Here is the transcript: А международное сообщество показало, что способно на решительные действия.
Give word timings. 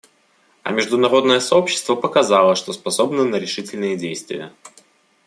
А 0.63 0.71
международное 0.71 1.39
сообщество 1.39 1.93
показало, 1.93 2.55
что 2.55 2.73
способно 2.73 3.23
на 3.23 3.35
решительные 3.35 3.97
действия. 3.97 4.51